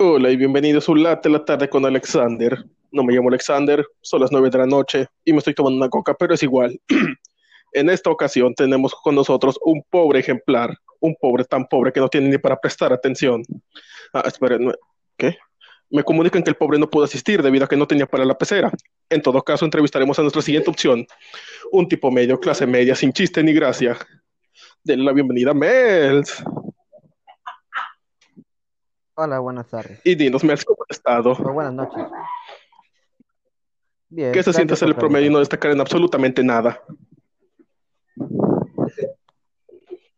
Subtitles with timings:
[0.00, 2.64] Hola y bienvenidos a un Late la tarde con Alexander.
[2.92, 5.88] No me llamo Alexander, son las nueve de la noche y me estoy tomando una
[5.88, 6.80] coca, pero es igual.
[7.72, 12.08] en esta ocasión tenemos con nosotros un pobre ejemplar, un pobre tan pobre que no
[12.08, 13.42] tiene ni para prestar atención.
[14.12, 14.72] Ah, esperen,
[15.16, 15.36] ¿qué?
[15.90, 18.38] Me comunican que el pobre no pudo asistir debido a que no tenía para la
[18.38, 18.70] pecera.
[19.10, 21.08] En todo caso, entrevistaremos a nuestra siguiente opción,
[21.72, 23.98] un tipo medio, clase media, sin chiste ni gracia.
[24.84, 26.44] Denle la bienvenida a Mels.
[29.20, 30.00] Hola, buenas tardes.
[30.04, 31.32] Y dinos, Mels, ¿cómo has estado?
[31.32, 32.04] O buenas noches.
[34.10, 36.80] Bien, ¿Qué se siente ser el promedio y no destacar en absolutamente nada?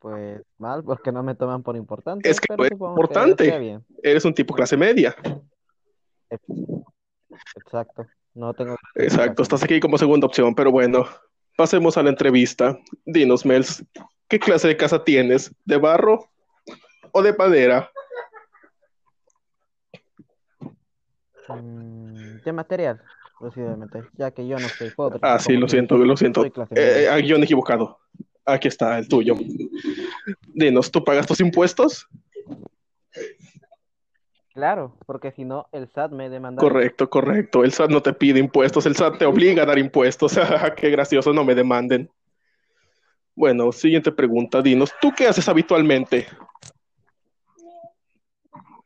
[0.00, 3.58] Pues mal, porque no me toman por importante, Es que pero no es que importante.
[3.60, 3.84] bien.
[4.02, 5.14] Eres un tipo clase media.
[7.54, 8.04] Exacto.
[8.34, 11.06] No tengo Exacto, estás aquí como segunda opción, pero bueno,
[11.56, 12.76] pasemos a la entrevista.
[13.04, 13.84] Dinos, Mels,
[14.26, 15.54] ¿qué clase de casa tienes?
[15.64, 16.28] ¿De barro
[17.12, 17.88] o de madera?
[20.60, 20.68] Mm,
[21.54, 23.00] de material,
[23.38, 25.18] posiblemente, ya que yo no soy pobre.
[25.22, 26.44] Ah, sí, lo siento, lo siento.
[26.70, 27.98] Eh, guion equivocado.
[28.44, 29.34] Aquí está el tuyo.
[30.54, 32.08] Dinos, ¿tú pagas tus impuestos?
[34.54, 36.68] Claro, porque si no, el SAT me demandaría.
[36.68, 37.62] Correcto, correcto.
[37.62, 40.36] El SAT no te pide impuestos, el SAT te obliga a dar impuestos.
[40.76, 42.10] Qué gracioso, no me demanden.
[43.36, 46.26] Bueno, siguiente pregunta, dinos, ¿tú qué haces habitualmente?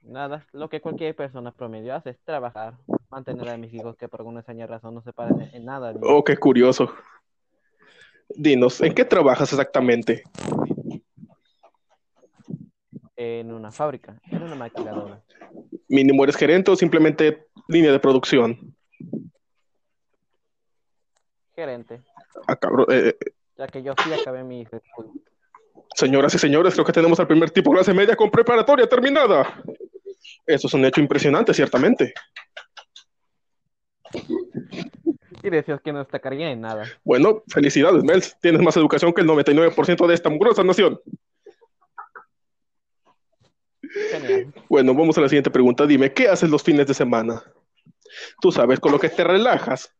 [0.02, 2.74] Nada, lo que cualquier persona promedio hace es trabajar,
[3.08, 5.94] mantener a mis hijos que por alguna extraña razón no se parecen en nada.
[6.02, 6.92] Oh, qué curioso.
[8.28, 10.24] Dinos, ¿en qué trabajas exactamente?
[13.16, 15.22] En una fábrica, en una maquiladora.
[15.88, 18.74] ¿Mínimo eres gerente o simplemente línea de producción?
[21.54, 22.00] Gerente,
[22.48, 23.14] Ah, cabrón, eh,
[23.58, 25.12] ya que yo sí acabé mi estudio.
[25.94, 29.62] señoras y señores, creo que tenemos al primer tipo clase media con preparatoria terminada.
[30.46, 32.12] Eso es un hecho impresionante, ciertamente.
[35.42, 36.84] Y decías que no destacaría en nada.
[37.04, 38.36] Bueno, felicidades, Mels.
[38.40, 41.00] Tienes más educación que el 99% de esta mugrosa nación.
[44.10, 44.54] Genial.
[44.68, 45.86] Bueno, vamos a la siguiente pregunta.
[45.86, 47.42] Dime, ¿qué haces los fines de semana?
[48.40, 49.94] Tú sabes, con lo que te relajas.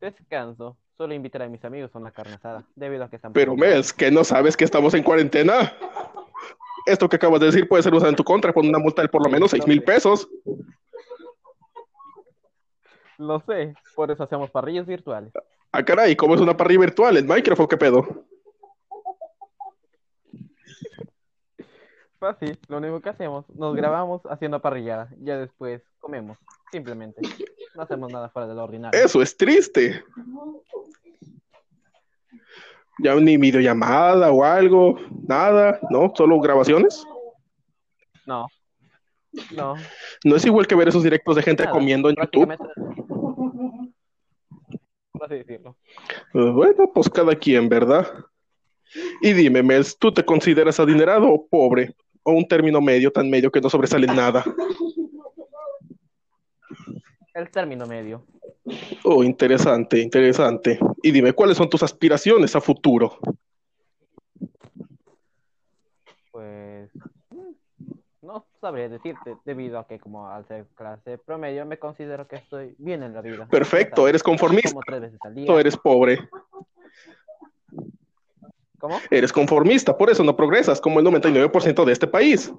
[0.00, 0.78] Descanso.
[0.96, 3.92] Solo invitar a mis amigos a una carne asada, debido a que están Pero, Mels,
[3.92, 5.74] ¿que no sabes que estamos en cuarentena?
[6.86, 9.08] Esto que acabas de decir puede ser usado en tu contra por una multa de
[9.08, 10.28] por lo menos seis mil pesos.
[13.18, 15.32] Lo sé, por eso hacemos parrillas virtuales.
[15.72, 17.16] Ah, caray, ¿cómo es una parrilla virtual?
[17.16, 18.24] ¿En Minecraft o qué pedo?
[22.18, 26.36] Fácil, lo único que hacemos, nos grabamos haciendo parrillada, ya después comemos,
[26.70, 27.22] simplemente.
[27.74, 29.00] No hacemos nada fuera de lo ordinario.
[29.00, 30.04] Eso es triste.
[32.98, 34.98] Ya ni videollamada o algo,
[35.30, 36.12] nada, ¿no?
[36.14, 37.06] Solo grabaciones.
[38.26, 38.46] No,
[39.52, 39.76] no,
[40.24, 42.52] No es igual que ver esos directos de gente nada, comiendo en YouTube.
[45.22, 45.76] así decirlo.
[46.32, 48.06] Pues bueno, pues cada quien, ¿verdad?
[49.20, 51.94] Y dime, Mels, ¿tú te consideras adinerado o pobre?
[52.22, 54.44] ¿O un término medio, tan medio que no sobresale nada?
[57.34, 58.26] El término medio.
[59.04, 60.78] Oh, interesante, interesante.
[61.02, 63.18] Y dime, ¿cuáles son tus aspiraciones a futuro?
[66.30, 66.90] Pues
[67.30, 72.36] mm, no sabría decirte, debido a que como al ser clase promedio me considero que
[72.36, 73.46] estoy bien en la vida.
[73.48, 75.60] Perfecto, eres conformista Como tres veces al día.
[75.60, 76.18] eres pobre.
[78.78, 78.98] ¿Cómo?
[79.10, 82.52] Eres conformista, por eso no progresas como el 99% de este país.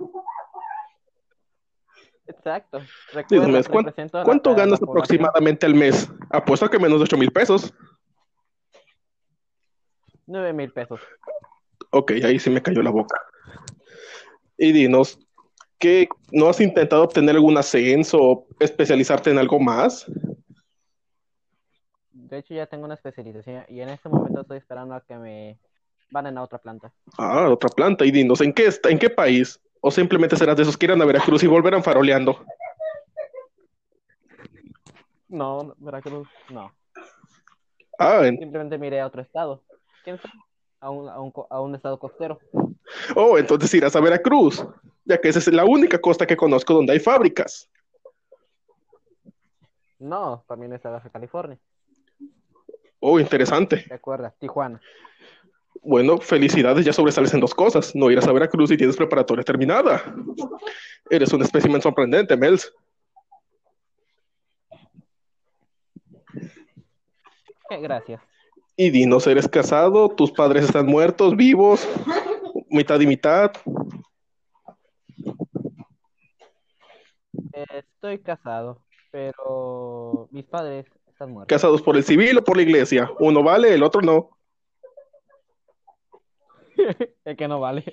[2.27, 2.79] Exacto.
[3.13, 6.09] Recuerda, mío, ¿cuán- represento a la- ¿Cuánto la ganas aproximadamente al mes?
[6.29, 7.73] Apuesto a que menos de 8 mil pesos.
[10.27, 11.01] Nueve mil pesos.
[11.89, 13.19] Ok, ahí sí me cayó la boca.
[14.57, 15.19] Y dinos,
[15.81, 20.05] ¿qué, ¿no has intentado obtener algún ascenso o especializarte en algo más?
[22.13, 25.59] De hecho, ya tengo una especialización y en este momento estoy esperando a que me
[26.11, 26.93] van a otra planta.
[27.17, 28.05] Ah, otra planta.
[28.05, 29.59] Y dinos, ¿en qué, en qué país?
[29.81, 32.45] ¿O simplemente serás de esos que irán a Veracruz y volverán faroleando?
[35.27, 36.71] No, Veracruz, no.
[37.97, 39.63] Ah, en- Simplemente me iré a otro estado.
[40.03, 40.33] ¿Quién sabe?
[40.79, 42.39] A un, a un, a un estado costero.
[43.15, 44.65] oh, entonces irás a Veracruz,
[45.05, 47.69] ya que esa es la única costa que conozco donde hay fábricas.
[49.99, 51.59] No, también está Baja California.
[52.99, 53.85] Oh, interesante.
[53.89, 54.81] Recuerda, Tijuana.
[55.83, 57.95] Bueno, felicidades, ya sobresales en dos cosas.
[57.95, 60.03] No irás a Veracruz y tienes preparatoria terminada.
[61.09, 62.71] Eres un espécimen sorprendente, Mels.
[67.69, 68.21] Eh, Gracias.
[68.75, 70.09] Y dinos, ¿eres casado?
[70.09, 71.87] ¿Tus padres están muertos, vivos?
[72.69, 73.51] ¿Mitad y mitad?
[78.01, 78.81] Estoy casado,
[79.11, 81.55] pero mis padres están muertos.
[81.55, 83.11] ¿Casados por el civil o por la iglesia?
[83.19, 84.31] Uno vale, el otro no.
[87.23, 87.83] Es que no vale.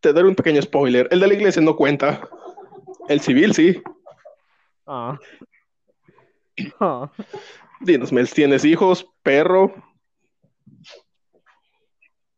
[0.00, 1.06] Te daré un pequeño spoiler.
[1.12, 2.28] El de la iglesia no cuenta.
[3.08, 3.80] El civil sí.
[4.88, 5.16] Ah.
[6.80, 7.08] Ah.
[7.80, 9.72] Dinos, Mel, ¿tienes hijos, perro?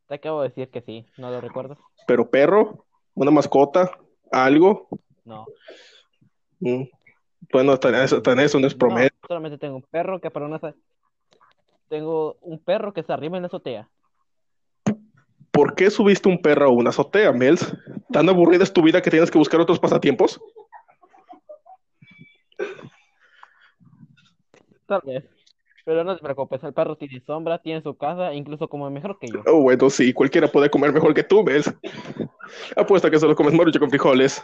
[0.06, 1.78] Te acabo de decir que sí, ¿no lo recuerdas?
[2.06, 2.84] ¿Pero perro?
[3.14, 3.98] ¿Una mascota?
[4.30, 4.87] ¿Algo?
[5.25, 5.46] No.
[6.64, 6.88] Mm.
[7.52, 8.96] Bueno, tan eso, tan eso no es No,
[9.28, 10.58] solamente tengo un perro que para una...
[11.88, 13.88] Tengo un perro que se arrima en la azotea.
[15.50, 17.76] ¿Por qué subiste un perro a una azotea, Mels?
[18.11, 20.40] ¿Tan aburrida es tu vida que tienes que buscar otros pasatiempos?
[24.87, 25.25] Tal vez.
[25.84, 29.28] Pero no te preocupes, el perro tiene sombra, tiene su casa, incluso come mejor que
[29.28, 29.43] yo.
[29.46, 31.72] Oh, bueno, sí, cualquiera puede comer mejor que tú, Mels.
[32.75, 34.43] Apuesta que solo comes marucha con frijoles.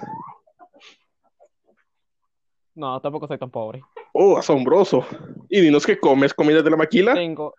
[2.74, 3.82] No, tampoco soy tan pobre.
[4.12, 5.04] Oh, asombroso.
[5.48, 7.14] Y dinos qué comes, comida de la maquila.
[7.14, 7.54] Tengo...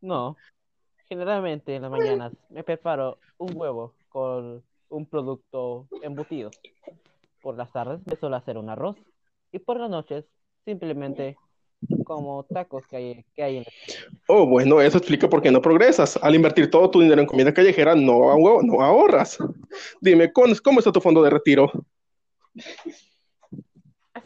[0.00, 0.36] No.
[1.08, 6.50] Generalmente en las mañanas me preparo un huevo con un producto embutido.
[7.42, 8.96] Por las tardes me suelo hacer un arroz.
[9.52, 10.24] Y por las noches
[10.64, 11.36] simplemente
[12.04, 14.12] como tacos que hay, que hay en el...
[14.28, 16.18] Oh, bueno, eso explica por qué no progresas.
[16.22, 19.38] Al invertir todo tu dinero en comida callejera, no, no ahorras.
[20.00, 21.70] Dime, ¿cómo ¿cómo está tu fondo de retiro?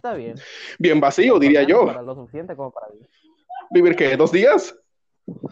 [0.08, 0.36] Está bien.
[0.78, 1.84] Bien vacío, diría yo.
[1.84, 3.08] Para lo suficiente como para vivir.
[3.70, 4.16] ¿Vivir qué?
[4.16, 4.74] ¿Dos días?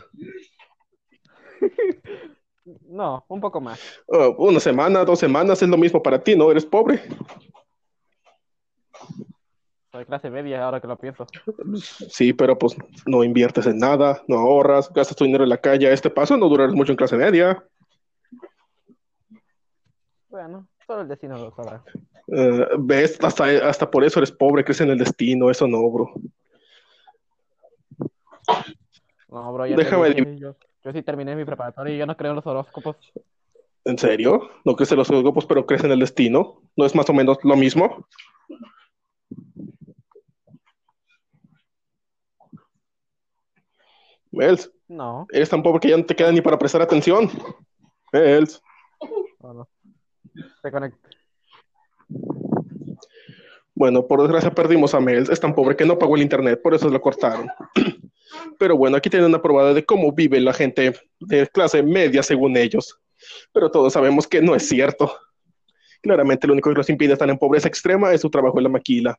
[2.88, 3.80] No, un poco más.
[4.08, 6.50] Oh, una semana, dos semanas es lo mismo para ti, ¿no?
[6.50, 7.00] Eres pobre.
[9.92, 11.28] Soy clase media ahora que lo pienso.
[12.10, 12.76] Sí, pero pues
[13.06, 15.86] no inviertes en nada, no ahorras, gastas tu dinero en la calle.
[15.86, 17.64] A este paso no durarás mucho en clase media.
[20.28, 21.82] Bueno, solo el destino lo sabrá.
[22.28, 23.18] Eh, ¿ves?
[23.22, 25.50] Hasta, hasta por eso eres pobre, crees en el destino.
[25.50, 26.12] Eso no, bro.
[29.28, 32.30] No, bro, ya Déjame dije, yo, yo sí terminé mi preparatoria y yo no creo
[32.30, 32.96] en los horóscopos.
[33.84, 34.50] ¿En serio?
[34.64, 36.62] ¿No crees en los horóscopos, pero crees en el destino?
[36.76, 38.06] ¿No es más o menos lo mismo?
[44.32, 47.30] Mels, No, eres tan pobre que ya no te queda ni para prestar atención.
[48.12, 48.60] Mels.
[49.40, 49.68] no, no.
[50.62, 50.70] Se.
[53.76, 55.28] Bueno, por desgracia perdimos a Mels.
[55.28, 57.46] Es tan pobre que no pagó el internet, por eso lo cortaron.
[58.58, 62.56] Pero bueno, aquí tienen una probada de cómo vive la gente de clase media según
[62.56, 62.98] ellos.
[63.52, 65.12] Pero todos sabemos que no es cierto.
[66.00, 68.70] Claramente lo único que los impide estar en pobreza extrema es su trabajo en la
[68.70, 69.18] maquila.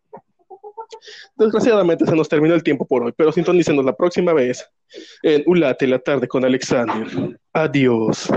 [1.35, 4.67] Desgraciadamente se nos terminó el tiempo por hoy, pero sintonícenos la próxima vez
[5.21, 7.07] en Ulate la tarde con Alexander.
[7.53, 8.27] Adiós.